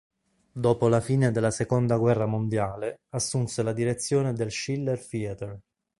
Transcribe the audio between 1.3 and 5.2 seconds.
seconda guerra mondiale assunse la direzione del Schiller